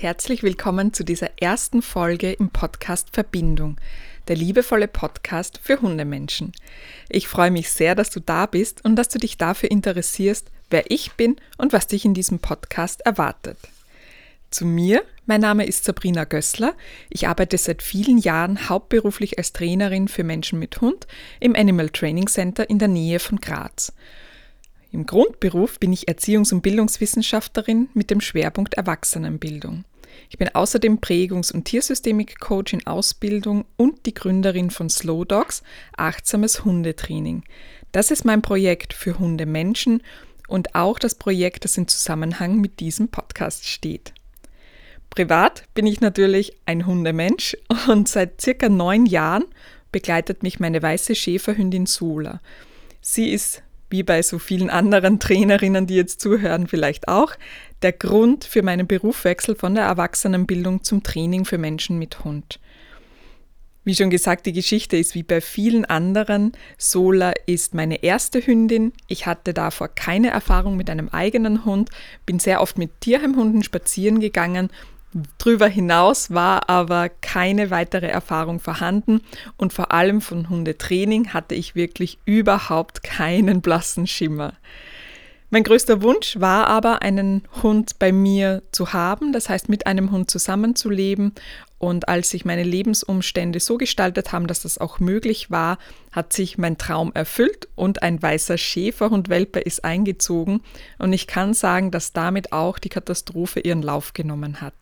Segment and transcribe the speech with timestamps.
[0.00, 3.78] Herzlich willkommen zu dieser ersten Folge im Podcast Verbindung,
[4.28, 6.52] der liebevolle Podcast für Hundemenschen.
[7.08, 10.88] Ich freue mich sehr, dass du da bist und dass du dich dafür interessierst, wer
[10.88, 13.58] ich bin und was dich in diesem Podcast erwartet.
[14.52, 16.74] Zu mir, mein Name ist Sabrina Gößler.
[17.10, 21.08] Ich arbeite seit vielen Jahren hauptberuflich als Trainerin für Menschen mit Hund
[21.40, 23.92] im Animal Training Center in der Nähe von Graz.
[24.90, 29.84] Im Grundberuf bin ich Erziehungs- und Bildungswissenschaftlerin mit dem Schwerpunkt Erwachsenenbildung.
[30.30, 35.62] Ich bin außerdem Prägungs- und Tiersystemik-Coach in Ausbildung und die Gründerin von Slow Dogs,
[35.96, 37.44] achtsames Hundetraining.
[37.92, 40.02] Das ist mein Projekt für Hundemenschen
[40.48, 44.12] und auch das Projekt, das in Zusammenhang mit diesem Podcast steht.
[45.10, 47.56] Privat bin ich natürlich ein Hundemensch
[47.88, 49.44] und seit circa neun Jahren
[49.90, 52.40] begleitet mich meine weiße Schäferhündin Sola.
[53.00, 57.32] Sie ist wie bei so vielen anderen Trainerinnen, die jetzt zuhören, vielleicht auch,
[57.82, 62.58] der Grund für meinen Berufswechsel von der Erwachsenenbildung zum Training für Menschen mit Hund.
[63.84, 66.52] Wie schon gesagt, die Geschichte ist wie bei vielen anderen.
[66.76, 68.92] Sola ist meine erste Hündin.
[69.06, 71.88] Ich hatte davor keine Erfahrung mit einem eigenen Hund,
[72.26, 74.68] bin sehr oft mit Tierheimhunden spazieren gegangen
[75.38, 79.22] Darüber hinaus war aber keine weitere Erfahrung vorhanden
[79.56, 84.52] und vor allem von Hundetraining hatte ich wirklich überhaupt keinen blassen Schimmer.
[85.50, 90.10] Mein größter Wunsch war aber, einen Hund bei mir zu haben, das heißt mit einem
[90.10, 91.32] Hund zusammenzuleben.
[91.78, 95.78] Und als sich meine Lebensumstände so gestaltet haben, dass das auch möglich war,
[96.10, 100.60] hat sich mein Traum erfüllt und ein weißer Schäferhund Welpe ist eingezogen.
[100.98, 104.74] Und ich kann sagen, dass damit auch die Katastrophe ihren Lauf genommen hat.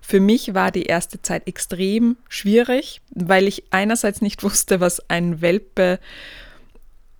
[0.00, 5.40] Für mich war die erste Zeit extrem schwierig, weil ich einerseits nicht wusste, was ein
[5.40, 6.00] Welpe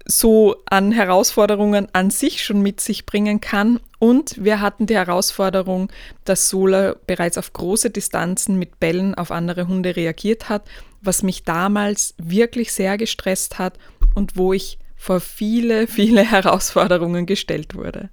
[0.05, 3.81] so an Herausforderungen an sich schon mit sich bringen kann.
[3.99, 5.91] Und wir hatten die Herausforderung,
[6.25, 10.63] dass Sola bereits auf große Distanzen mit Bällen auf andere Hunde reagiert hat,
[11.01, 13.79] was mich damals wirklich sehr gestresst hat
[14.15, 18.11] und wo ich vor viele, viele Herausforderungen gestellt wurde.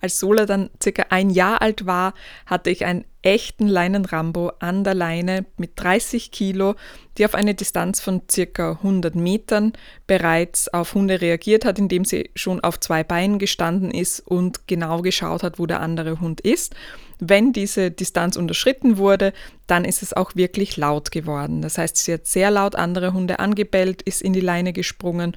[0.00, 2.14] Als Sola dann circa ein Jahr alt war,
[2.44, 6.76] hatte ich einen echten Leinenrambo an der Leine mit 30 Kilo,
[7.18, 9.72] die auf eine Distanz von circa 100 Metern
[10.06, 15.02] bereits auf Hunde reagiert hat, indem sie schon auf zwei Beinen gestanden ist und genau
[15.02, 16.76] geschaut hat, wo der andere Hund ist.
[17.18, 19.32] Wenn diese Distanz unterschritten wurde,
[19.66, 21.62] dann ist es auch wirklich laut geworden.
[21.62, 25.34] Das heißt, sie hat sehr laut andere Hunde angebellt, ist in die Leine gesprungen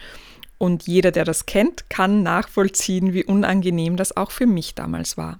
[0.59, 5.40] und jeder, der das kennt, kann nachvollziehen, wie unangenehm das auch für mich damals war.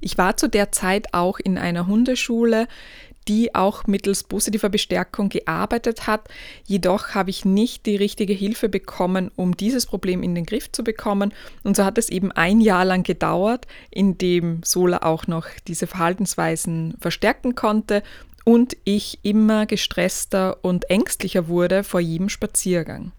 [0.00, 2.68] Ich war zu der Zeit auch in einer Hundeschule,
[3.28, 6.28] die auch mittels positiver Bestärkung gearbeitet hat.
[6.64, 10.82] Jedoch habe ich nicht die richtige Hilfe bekommen, um dieses Problem in den Griff zu
[10.82, 11.34] bekommen.
[11.62, 15.86] Und so hat es eben ein Jahr lang gedauert, in dem Sola auch noch diese
[15.86, 18.02] Verhaltensweisen verstärken konnte
[18.44, 23.12] und ich immer gestresster und ängstlicher wurde vor jedem Spaziergang.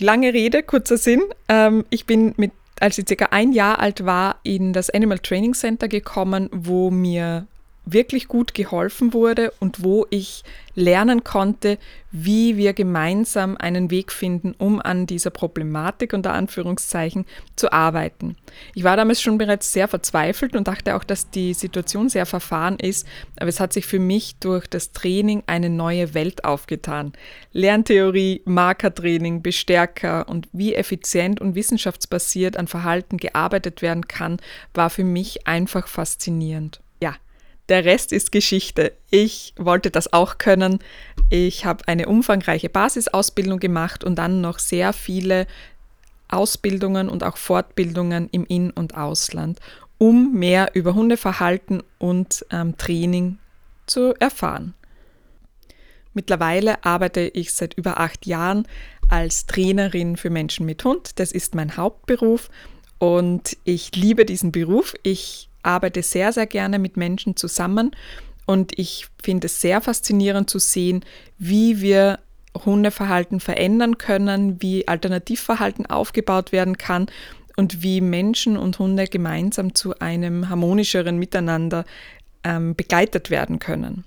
[0.00, 1.22] Lange Rede, kurzer Sinn.
[1.48, 5.54] Ähm, ich bin mit, als ich circa ein Jahr alt war, in das Animal Training
[5.54, 7.46] Center gekommen, wo mir
[7.92, 10.44] wirklich gut geholfen wurde und wo ich
[10.74, 11.78] lernen konnte,
[12.10, 18.36] wie wir gemeinsam einen Weg finden, um an dieser Problematik unter Anführungszeichen zu arbeiten.
[18.74, 22.78] Ich war damals schon bereits sehr verzweifelt und dachte auch, dass die Situation sehr verfahren
[22.78, 23.06] ist,
[23.36, 27.12] aber es hat sich für mich durch das Training eine neue Welt aufgetan.
[27.52, 34.38] Lerntheorie, Markertraining, Bestärker und wie effizient und wissenschaftsbasiert an Verhalten gearbeitet werden kann,
[34.74, 36.80] war für mich einfach faszinierend.
[37.68, 38.92] Der Rest ist Geschichte.
[39.10, 40.78] Ich wollte das auch können.
[41.28, 45.46] Ich habe eine umfangreiche Basisausbildung gemacht und dann noch sehr viele
[46.28, 49.60] Ausbildungen und auch Fortbildungen im In- und Ausland,
[49.98, 53.38] um mehr über Hundeverhalten und ähm, Training
[53.86, 54.74] zu erfahren.
[56.14, 58.66] Mittlerweile arbeite ich seit über acht Jahren
[59.08, 61.18] als Trainerin für Menschen mit Hund.
[61.18, 62.50] Das ist mein Hauptberuf
[62.98, 64.94] und ich liebe diesen Beruf.
[65.02, 67.92] Ich arbeite sehr, sehr gerne mit Menschen zusammen
[68.46, 71.04] und ich finde es sehr faszinierend zu sehen,
[71.38, 72.18] wie wir
[72.64, 77.06] Hundeverhalten verändern können, wie Alternativverhalten aufgebaut werden kann
[77.56, 81.84] und wie Menschen und Hunde gemeinsam zu einem harmonischeren Miteinander
[82.42, 84.04] ähm, begleitet werden können.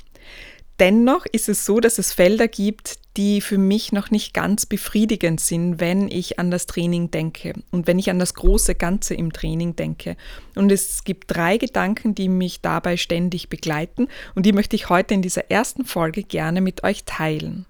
[0.81, 5.39] Dennoch ist es so, dass es Felder gibt, die für mich noch nicht ganz befriedigend
[5.39, 9.31] sind, wenn ich an das Training denke und wenn ich an das große Ganze im
[9.31, 10.18] Training denke.
[10.56, 15.13] Und es gibt drei Gedanken, die mich dabei ständig begleiten und die möchte ich heute
[15.13, 17.68] in dieser ersten Folge gerne mit euch teilen.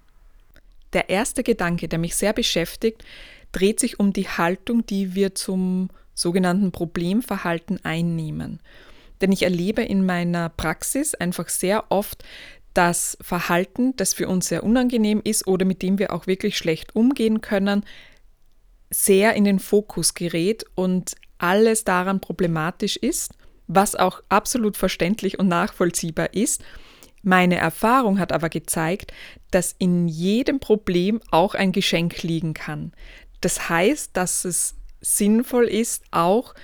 [0.94, 3.04] Der erste Gedanke, der mich sehr beschäftigt,
[3.52, 8.60] dreht sich um die Haltung, die wir zum sogenannten Problemverhalten einnehmen.
[9.20, 12.24] Denn ich erlebe in meiner Praxis einfach sehr oft,
[12.74, 16.96] das Verhalten, das für uns sehr unangenehm ist oder mit dem wir auch wirklich schlecht
[16.96, 17.84] umgehen können,
[18.90, 23.34] sehr in den Fokus gerät und alles daran problematisch ist,
[23.66, 26.62] was auch absolut verständlich und nachvollziehbar ist.
[27.22, 29.12] Meine Erfahrung hat aber gezeigt,
[29.50, 32.92] dass in jedem Problem auch ein Geschenk liegen kann.
[33.40, 36.54] Das heißt, dass es sinnvoll ist, auch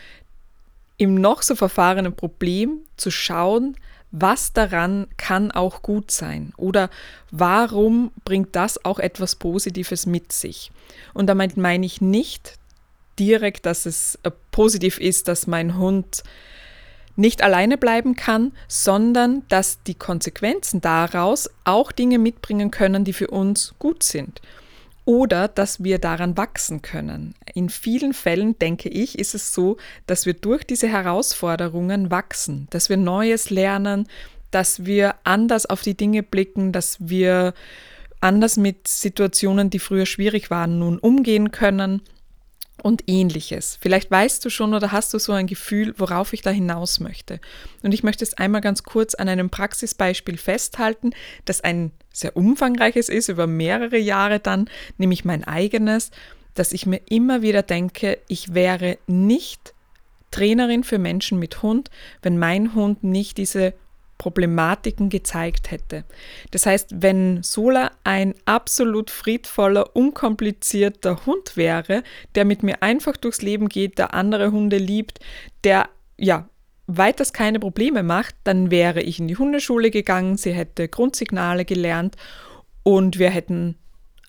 [0.97, 3.77] im noch so verfahrenen Problem zu schauen,
[4.11, 6.89] was daran kann auch gut sein oder
[7.31, 10.71] warum bringt das auch etwas Positives mit sich.
[11.15, 12.55] Und damit meine ich nicht
[13.19, 16.23] direkt, dass es äh, positiv ist, dass mein Hund
[17.17, 23.29] nicht alleine bleiben kann, sondern dass die Konsequenzen daraus auch Dinge mitbringen können, die für
[23.29, 24.41] uns gut sind
[25.09, 27.35] oder dass wir daran wachsen können.
[27.55, 32.91] In vielen Fällen, denke ich, ist es so, dass wir durch diese Herausforderungen wachsen, dass
[32.91, 34.07] wir Neues lernen,
[34.51, 37.55] dass wir anders auf die Dinge blicken, dass wir
[38.21, 42.03] anders mit Situationen, die früher schwierig waren, nun umgehen können
[42.83, 43.79] und ähnliches.
[43.81, 47.41] Vielleicht weißt du schon oder hast du so ein Gefühl, worauf ich da hinaus möchte.
[47.83, 51.11] Und ich möchte es einmal ganz kurz an einem Praxisbeispiel festhalten,
[51.45, 56.11] das ein sehr umfangreiches ist, über mehrere Jahre dann, nämlich mein eigenes,
[56.55, 59.75] dass ich mir immer wieder denke, ich wäre nicht
[60.31, 61.91] Trainerin für Menschen mit Hund,
[62.23, 63.75] wenn mein Hund nicht diese
[64.19, 66.05] Problematiken gezeigt hätte.
[66.51, 72.03] Das heißt, wenn Sola ein absolut friedvoller, unkomplizierter Hund wäre,
[72.35, 75.21] der mit mir einfach durchs Leben geht, der andere Hunde liebt,
[75.63, 76.49] der ja
[76.89, 82.17] weiters keine Probleme macht, dann wäre ich in die Hundeschule gegangen, sie hätte Grundsignale gelernt
[82.83, 83.77] und wir hätten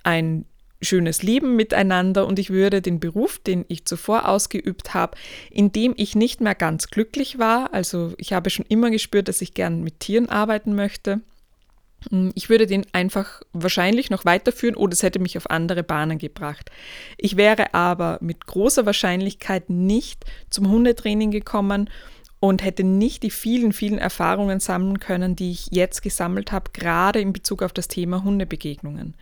[0.03, 0.45] ein
[0.81, 5.17] schönes Leben miteinander und ich würde den Beruf, den ich zuvor ausgeübt habe,
[5.51, 9.41] in dem ich nicht mehr ganz glücklich war, also ich habe schon immer gespürt, dass
[9.41, 11.21] ich gern mit Tieren arbeiten möchte,
[12.09, 16.17] hm, ich würde den einfach wahrscheinlich noch weiterführen oder es hätte mich auf andere Bahnen
[16.17, 16.71] gebracht.
[17.17, 21.89] Ich wäre aber mit großer Wahrscheinlichkeit nicht zum Hundetraining gekommen
[22.39, 27.19] und hätte nicht die vielen, vielen Erfahrungen sammeln können, die ich jetzt gesammelt habe, gerade
[27.19, 29.15] in Bezug auf das Thema Hundebegegnungen.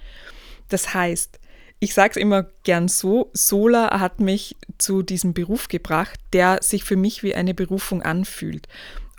[0.69, 1.39] Das heißt,
[1.79, 6.83] ich sage es immer gern so, Sola hat mich zu diesem Beruf gebracht, der sich
[6.83, 8.67] für mich wie eine Berufung anfühlt.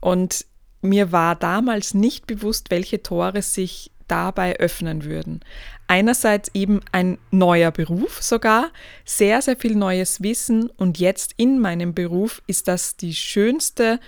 [0.00, 0.44] Und
[0.80, 5.40] mir war damals nicht bewusst, welche Tore sich dabei öffnen würden.
[5.86, 8.72] Einerseits eben ein neuer Beruf sogar,
[9.04, 14.00] sehr, sehr viel neues Wissen und jetzt in meinem Beruf ist das die schönste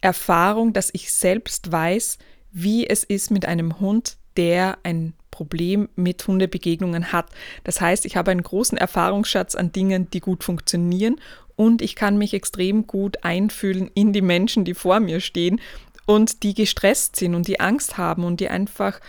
[0.00, 2.18] Erfahrung, dass ich selbst weiß,
[2.52, 7.26] wie es ist mit einem Hund, der ein Problem mit Hundebegegnungen hat.
[7.64, 11.16] Das heißt, ich habe einen großen Erfahrungsschatz an Dingen, die gut funktionieren
[11.56, 15.60] und ich kann mich extrem gut einfühlen in die Menschen, die vor mir stehen
[16.06, 19.00] und die gestresst sind und die Angst haben und die einfach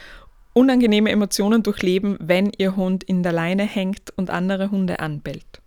[0.54, 5.62] unangenehme Emotionen durchleben, wenn ihr Hund in der Leine hängt und andere Hunde anbellt.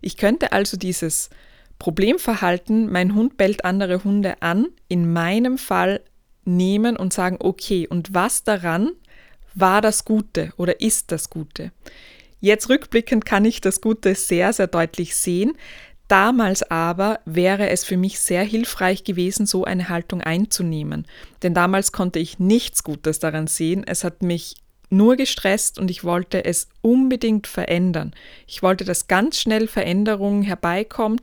[0.00, 1.30] Ich könnte also dieses
[1.78, 6.02] Problemverhalten, mein Hund bellt andere Hunde an, in meinem Fall
[6.48, 8.92] nehmen und sagen, okay, und was daran
[9.54, 11.72] war das Gute oder ist das Gute?
[12.40, 15.52] Jetzt rückblickend kann ich das Gute sehr, sehr deutlich sehen.
[16.06, 21.06] Damals aber wäre es für mich sehr hilfreich gewesen, so eine Haltung einzunehmen.
[21.42, 23.84] Denn damals konnte ich nichts Gutes daran sehen.
[23.86, 24.54] Es hat mich
[24.90, 28.14] nur gestresst und ich wollte es unbedingt verändern.
[28.46, 31.22] Ich wollte, dass ganz schnell Veränderung herbeikommt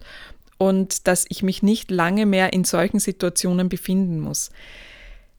[0.57, 4.51] und dass ich mich nicht lange mehr in solchen Situationen befinden muss.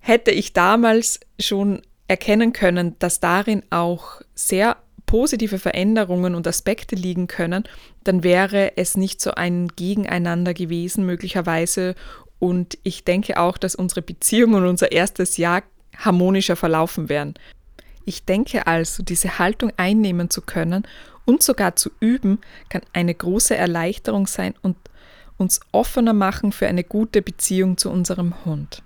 [0.06, 7.26] Hätte ich damals schon erkennen können, dass darin auch sehr positive Veränderungen und Aspekte liegen
[7.26, 7.64] können,
[8.04, 11.96] dann wäre es nicht so ein Gegeneinander gewesen möglicherweise.
[12.38, 15.64] Und ich denke auch, dass unsere Beziehung und unser erstes Jahr
[15.96, 17.34] harmonischer verlaufen wären.
[18.04, 20.86] Ich denke also, diese Haltung einnehmen zu können
[21.24, 24.76] und sogar zu üben, kann eine große Erleichterung sein und
[25.36, 28.84] uns offener machen für eine gute Beziehung zu unserem Hund.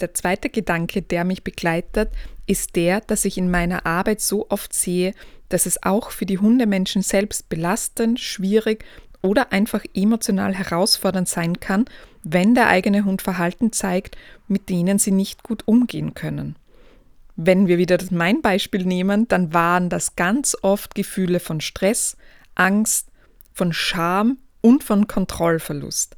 [0.00, 2.10] Der zweite Gedanke, der mich begleitet,
[2.46, 5.14] ist der, dass ich in meiner Arbeit so oft sehe,
[5.48, 8.84] dass es auch für die Hundemenschen selbst belastend, schwierig
[9.22, 11.84] oder einfach emotional herausfordernd sein kann,
[12.22, 14.16] wenn der eigene Hund Verhalten zeigt,
[14.48, 16.56] mit denen sie nicht gut umgehen können.
[17.36, 22.16] Wenn wir wieder mein Beispiel nehmen, dann waren das ganz oft Gefühle von Stress,
[22.54, 23.08] Angst,
[23.52, 26.16] von Scham und von Kontrollverlust.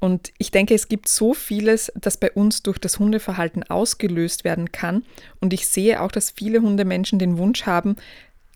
[0.00, 4.72] Und ich denke, es gibt so vieles, das bei uns durch das Hundeverhalten ausgelöst werden
[4.72, 5.04] kann.
[5.40, 7.96] Und ich sehe auch, dass viele Hundemenschen den Wunsch haben,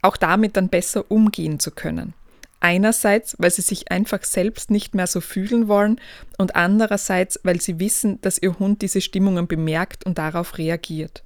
[0.03, 2.15] auch damit dann besser umgehen zu können.
[2.61, 6.01] Einerseits, weil sie sich einfach selbst nicht mehr so fühlen wollen
[6.39, 11.23] und andererseits, weil sie wissen, dass ihr Hund diese Stimmungen bemerkt und darauf reagiert.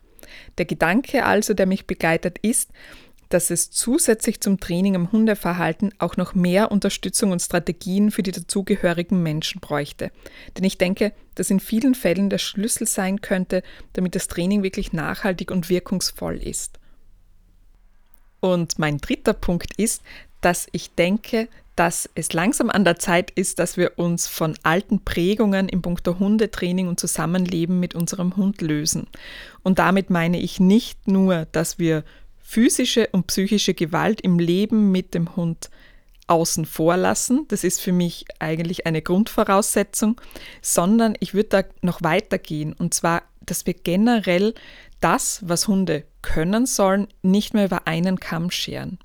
[0.59, 2.71] Der Gedanke also, der mich begleitet, ist,
[3.33, 8.33] dass es zusätzlich zum Training am Hundeverhalten auch noch mehr Unterstützung und Strategien für die
[8.33, 10.11] dazugehörigen Menschen bräuchte.
[10.57, 13.63] Denn ich denke, dass in vielen Fällen der Schlüssel sein könnte,
[13.95, 16.79] damit das Training wirklich nachhaltig und wirkungsvoll ist.
[18.41, 20.03] Und mein dritter Punkt ist,
[20.43, 25.05] dass ich denke, dass es langsam an der Zeit ist, dass wir uns von alten
[25.05, 29.07] Prägungen im Punkt der Hundetraining und Zusammenleben mit unserem Hund lösen.
[29.63, 32.05] Und damit meine ich nicht nur, dass wir
[32.53, 35.71] physische und psychische Gewalt im Leben mit dem Hund
[36.27, 37.47] außen vor lassen.
[37.49, 40.21] Das ist für mich eigentlich eine Grundvoraussetzung,
[40.61, 42.75] sondern ich würde da noch weitergehen.
[42.75, 44.53] Und zwar, dass wir generell
[45.01, 48.99] das, was Hunde können sollen, nicht mehr über einen Kamm scheren.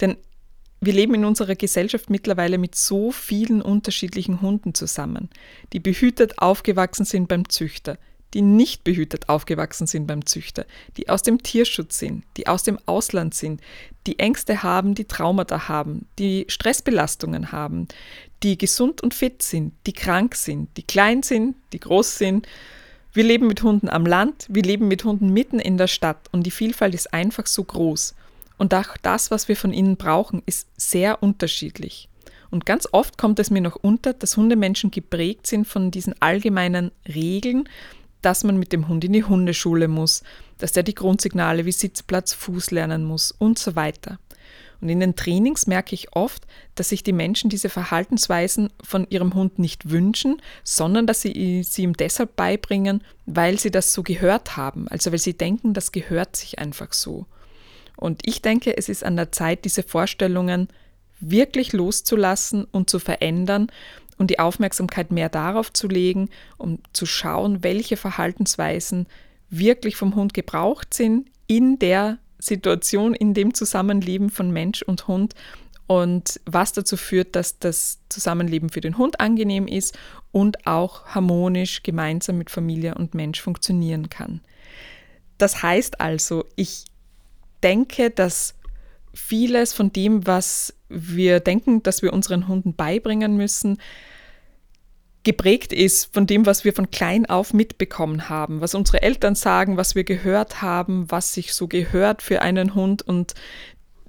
[0.00, 0.16] Denn
[0.80, 5.30] wir leben in unserer Gesellschaft mittlerweile mit so vielen unterschiedlichen Hunden zusammen,
[5.72, 7.96] die behütet aufgewachsen sind beim Züchter,
[8.34, 10.66] die nicht behütet aufgewachsen sind beim Züchter,
[10.96, 13.60] die aus dem Tierschutz sind, die aus dem Ausland sind,
[14.06, 17.88] die Ängste haben, die Traumata haben, die Stressbelastungen haben,
[18.42, 22.46] die gesund und fit sind, die krank sind, die klein sind, die groß sind.
[23.12, 26.44] Wir leben mit Hunden am Land, wir leben mit Hunden mitten in der Stadt und
[26.44, 28.14] die Vielfalt ist einfach so groß.
[28.58, 32.08] Und auch das, was wir von ihnen brauchen, ist sehr unterschiedlich.
[32.50, 36.90] Und ganz oft kommt es mir noch unter, dass Hundemenschen geprägt sind von diesen allgemeinen
[37.06, 37.68] Regeln,
[38.22, 40.22] dass man mit dem Hund in die Hundeschule muss,
[40.58, 44.18] dass der die Grundsignale wie Sitzplatz, Fuß lernen muss und so weiter.
[44.80, 46.46] Und in den Trainings merke ich oft,
[46.76, 51.82] dass sich die Menschen diese Verhaltensweisen von ihrem Hund nicht wünschen, sondern dass sie sie
[51.82, 56.36] ihm deshalb beibringen, weil sie das so gehört haben, also weil sie denken, das gehört
[56.36, 57.26] sich einfach so.
[57.96, 60.68] Und ich denke, es ist an der Zeit, diese Vorstellungen
[61.18, 63.72] wirklich loszulassen und zu verändern
[64.18, 69.06] und die Aufmerksamkeit mehr darauf zu legen, um zu schauen, welche Verhaltensweisen
[69.50, 75.34] wirklich vom Hund gebraucht sind in der Situation, in dem Zusammenleben von Mensch und Hund
[75.86, 79.98] und was dazu führt, dass das Zusammenleben für den Hund angenehm ist
[80.32, 84.42] und auch harmonisch gemeinsam mit Familie und Mensch funktionieren kann.
[85.38, 86.84] Das heißt also, ich
[87.62, 88.54] denke, dass
[89.14, 93.78] vieles von dem, was wir denken, dass wir unseren Hunden beibringen müssen,
[95.24, 99.76] geprägt ist von dem, was wir von klein auf mitbekommen haben, was unsere Eltern sagen,
[99.76, 103.34] was wir gehört haben, was sich so gehört für einen Hund und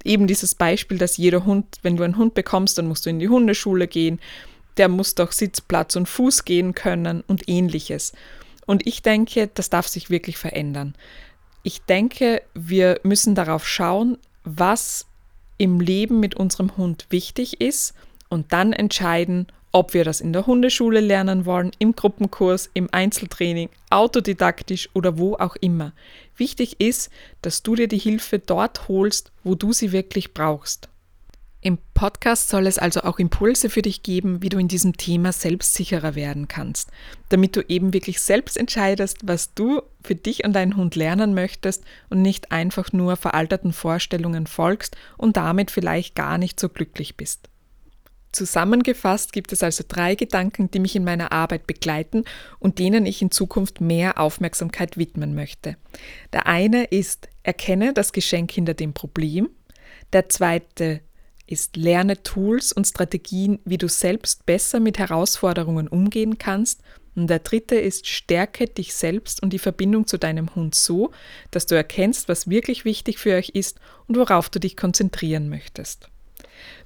[0.04, 3.18] eben dieses Beispiel, dass jeder Hund, wenn du einen Hund bekommst, dann musst du in
[3.18, 4.20] die Hundeschule gehen,
[4.78, 8.12] der muss doch Sitzplatz und Fuß gehen können und ähnliches.
[8.64, 10.94] Und ich denke, das darf sich wirklich verändern
[11.62, 14.18] ich denke, wir müssen darauf schauen,
[14.58, 15.06] was
[15.58, 17.94] im Leben mit unserem Hund wichtig ist
[18.28, 23.68] und dann entscheiden, ob wir das in der Hundeschule lernen wollen, im Gruppenkurs, im Einzeltraining,
[23.90, 25.92] autodidaktisch oder wo auch immer.
[26.36, 27.10] Wichtig ist,
[27.42, 30.88] dass du dir die Hilfe dort holst, wo du sie wirklich brauchst.
[31.62, 35.30] Im Podcast soll es also auch Impulse für dich geben, wie du in diesem Thema
[35.30, 36.90] selbstsicherer werden kannst,
[37.28, 41.84] damit du eben wirklich selbst entscheidest, was du für dich und deinen Hund lernen möchtest
[42.08, 47.50] und nicht einfach nur veralterten Vorstellungen folgst und damit vielleicht gar nicht so glücklich bist.
[48.32, 52.24] Zusammengefasst gibt es also drei Gedanken, die mich in meiner Arbeit begleiten
[52.58, 55.76] und denen ich in Zukunft mehr Aufmerksamkeit widmen möchte.
[56.32, 59.50] Der eine ist, erkenne das Geschenk hinter dem Problem.
[60.12, 61.00] Der zweite,
[61.50, 66.80] ist Lerne Tools und Strategien, wie du selbst besser mit Herausforderungen umgehen kannst.
[67.16, 71.10] Und der dritte ist Stärke dich selbst und die Verbindung zu deinem Hund so,
[71.50, 76.08] dass du erkennst, was wirklich wichtig für euch ist und worauf du dich konzentrieren möchtest.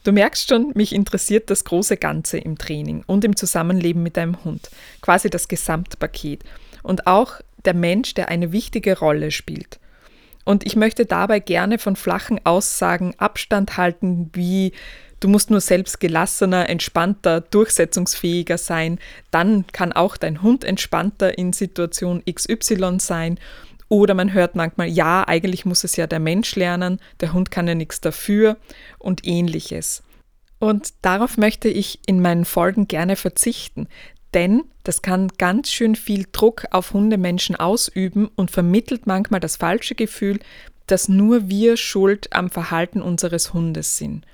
[0.02, 4.44] Du merkst schon, mich interessiert das große Ganze im Training und im Zusammenleben mit deinem
[4.44, 4.71] Hund,
[5.02, 6.42] quasi das Gesamtpaket
[6.83, 9.78] und auch der Mensch, der eine wichtige Rolle spielt.
[10.44, 14.72] Und ich möchte dabei gerne von flachen Aussagen Abstand halten, wie
[15.20, 18.98] du musst nur selbst gelassener, entspannter, durchsetzungsfähiger sein,
[19.30, 23.38] dann kann auch dein Hund entspannter in Situation XY sein.
[23.88, 27.68] Oder man hört manchmal, ja, eigentlich muss es ja der Mensch lernen, der Hund kann
[27.68, 28.58] ja nichts dafür
[28.98, 30.02] und ähnliches.
[30.58, 33.88] Und darauf möchte ich in meinen Folgen gerne verzichten,
[34.35, 39.95] denn das kann ganz schön viel Druck auf Hundemenschen ausüben und vermittelt manchmal das falsche
[39.95, 40.41] Gefühl,
[40.87, 44.26] dass nur wir schuld am Verhalten unseres Hundes sind.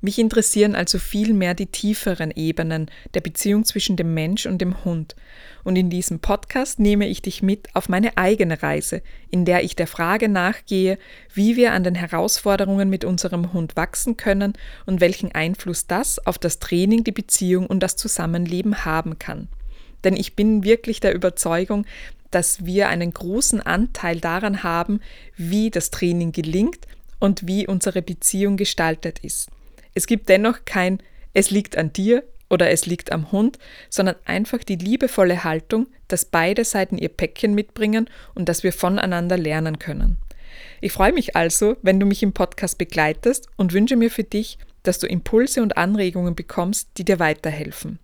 [0.00, 4.84] Mich interessieren also viel mehr die tieferen Ebenen der Beziehung zwischen dem Mensch und dem
[4.84, 5.16] Hund.
[5.64, 9.74] Und in diesem Podcast nehme ich dich mit auf meine eigene Reise, in der ich
[9.74, 10.98] der Frage nachgehe,
[11.34, 14.52] wie wir an den Herausforderungen mit unserem Hund wachsen können
[14.86, 19.48] und welchen Einfluss das auf das Training, die Beziehung und das Zusammenleben haben kann.
[20.04, 21.86] Denn ich bin wirklich der Überzeugung,
[22.30, 25.00] dass wir einen großen Anteil daran haben,
[25.36, 26.86] wie das Training gelingt
[27.18, 29.50] und wie unsere Beziehung gestaltet ist.
[29.98, 31.02] Es gibt dennoch kein
[31.34, 33.58] Es liegt an dir oder es liegt am Hund,
[33.90, 39.36] sondern einfach die liebevolle Haltung, dass beide Seiten ihr Päckchen mitbringen und dass wir voneinander
[39.36, 40.18] lernen können.
[40.80, 44.58] Ich freue mich also, wenn du mich im Podcast begleitest und wünsche mir für dich,
[44.84, 47.98] dass du Impulse und Anregungen bekommst, die dir weiterhelfen.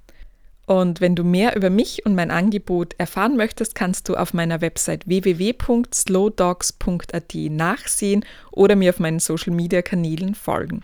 [0.67, 4.61] Und wenn du mehr über mich und mein Angebot erfahren möchtest, kannst du auf meiner
[4.61, 10.83] Website www.slowdogs.at nachsehen oder mir auf meinen Social Media Kanälen folgen.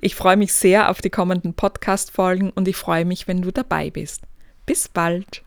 [0.00, 3.90] Ich freue mich sehr auf die kommenden Podcast-Folgen und ich freue mich, wenn du dabei
[3.90, 4.22] bist.
[4.66, 5.42] Bis bald!